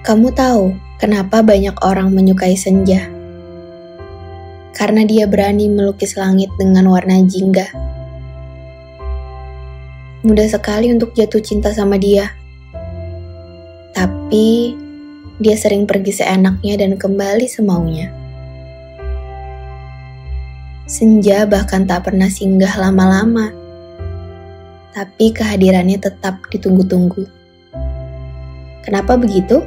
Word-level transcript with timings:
Kamu 0.00 0.32
tahu 0.32 0.72
kenapa 0.96 1.44
banyak 1.44 1.76
orang 1.84 2.08
menyukai 2.16 2.56
senja? 2.56 3.04
Karena 4.72 5.04
dia 5.04 5.28
berani 5.28 5.68
melukis 5.68 6.16
langit 6.16 6.48
dengan 6.56 6.88
warna 6.88 7.20
jingga. 7.20 7.68
Mudah 10.24 10.48
sekali 10.48 10.88
untuk 10.88 11.12
jatuh 11.12 11.44
cinta 11.44 11.68
sama 11.76 12.00
dia. 12.00 12.32
Tapi 13.92 14.72
dia 15.36 15.56
sering 15.60 15.84
pergi 15.84 16.16
seenaknya 16.16 16.80
dan 16.80 16.96
kembali 16.96 17.44
semaunya. 17.44 18.08
Senja 20.88 21.44
bahkan 21.44 21.84
tak 21.84 22.08
pernah 22.08 22.32
singgah 22.32 22.72
lama-lama. 22.80 23.52
Tapi 24.96 25.28
kehadirannya 25.36 26.00
tetap 26.00 26.40
ditunggu-tunggu. 26.48 27.28
Kenapa 28.80 29.20
begitu? 29.20 29.60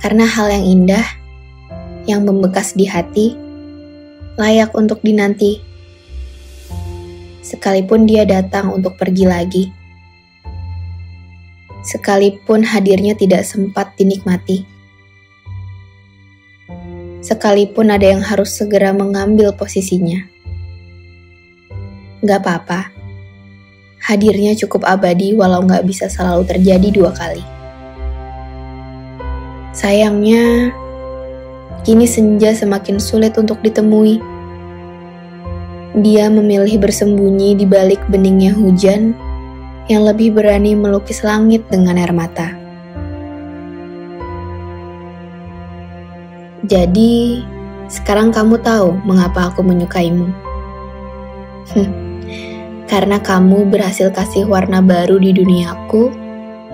Karena 0.00 0.28
hal 0.28 0.52
yang 0.52 0.64
indah, 0.64 1.06
yang 2.06 2.22
membekas 2.22 2.76
di 2.76 2.84
hati, 2.84 3.34
layak 4.36 4.72
untuk 4.76 5.00
dinanti. 5.00 5.64
Sekalipun 7.40 8.04
dia 8.04 8.28
datang 8.28 8.74
untuk 8.74 9.00
pergi 9.00 9.24
lagi. 9.24 9.64
Sekalipun 11.86 12.66
hadirnya 12.66 13.14
tidak 13.14 13.46
sempat 13.46 13.94
dinikmati. 13.94 14.66
Sekalipun 17.22 17.90
ada 17.90 18.06
yang 18.06 18.22
harus 18.22 18.54
segera 18.54 18.90
mengambil 18.90 19.54
posisinya. 19.54 20.26
Gak 22.26 22.42
apa-apa. 22.42 22.90
Hadirnya 24.02 24.54
cukup 24.58 24.86
abadi 24.86 25.34
walau 25.34 25.62
gak 25.66 25.86
bisa 25.86 26.06
selalu 26.10 26.46
terjadi 26.46 26.88
dua 26.90 27.10
kali. 27.14 27.55
Sayangnya, 29.76 30.72
kini 31.84 32.08
senja 32.08 32.56
semakin 32.56 32.96
sulit 32.96 33.36
untuk 33.36 33.60
ditemui. 33.60 34.24
Dia 36.00 36.32
memilih 36.32 36.80
bersembunyi 36.80 37.60
di 37.60 37.68
balik 37.68 38.00
beningnya 38.08 38.56
hujan 38.56 39.12
yang 39.92 40.08
lebih 40.08 40.32
berani 40.32 40.72
melukis 40.72 41.20
langit 41.20 41.68
dengan 41.68 42.00
air 42.00 42.08
mata. 42.16 42.56
Jadi, 46.64 47.44
sekarang 47.92 48.32
kamu 48.32 48.56
tahu 48.64 48.96
mengapa 49.04 49.52
aku 49.52 49.60
menyukaimu. 49.60 50.32
Karena 52.90 53.20
kamu 53.20 53.68
berhasil 53.68 54.08
kasih 54.08 54.48
warna 54.48 54.80
baru 54.80 55.20
di 55.20 55.36
duniaku 55.36 56.08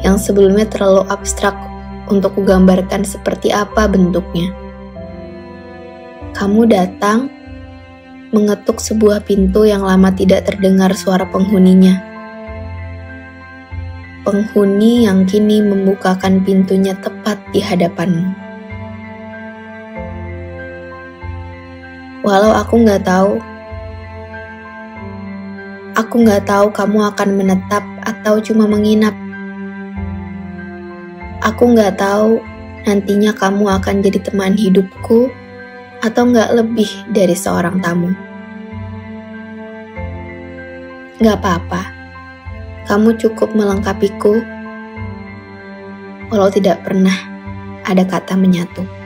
yang 0.06 0.22
sebelumnya 0.22 0.70
terlalu 0.70 1.02
abstrak 1.10 1.71
untuk 2.08 2.34
kugambarkan 2.38 3.06
seperti 3.06 3.54
apa 3.54 3.86
bentuknya. 3.86 4.50
Kamu 6.32 6.64
datang, 6.66 7.28
mengetuk 8.32 8.80
sebuah 8.80 9.22
pintu 9.28 9.68
yang 9.68 9.84
lama 9.84 10.08
tidak 10.08 10.48
terdengar 10.48 10.90
suara 10.96 11.28
penghuninya. 11.28 12.00
Penghuni 14.24 15.04
yang 15.04 15.28
kini 15.28 15.60
membukakan 15.60 16.40
pintunya 16.40 16.96
tepat 16.96 17.36
di 17.52 17.60
hadapanmu. 17.60 18.32
Walau 22.22 22.54
aku 22.54 22.86
nggak 22.86 23.02
tahu, 23.02 23.36
aku 25.98 26.14
nggak 26.22 26.46
tahu 26.46 26.70
kamu 26.70 26.98
akan 27.12 27.28
menetap 27.34 27.84
atau 28.06 28.38
cuma 28.40 28.64
menginap. 28.64 29.21
Aku 31.42 31.74
nggak 31.74 31.98
tahu 31.98 32.38
nantinya 32.86 33.34
kamu 33.34 33.66
akan 33.66 33.98
jadi 33.98 34.22
teman 34.22 34.54
hidupku 34.54 35.26
atau 36.02 36.22
nggak 36.30 36.54
lebih 36.54 36.86
dari 37.10 37.34
seorang 37.34 37.82
tamu. 37.82 38.14
Nggak 41.18 41.38
apa-apa, 41.42 41.82
kamu 42.86 43.18
cukup 43.18 43.54
melengkapiku 43.58 44.42
walau 46.30 46.48
tidak 46.48 46.82
pernah 46.86 47.14
ada 47.82 48.06
kata 48.06 48.38
menyatu. 48.38 49.01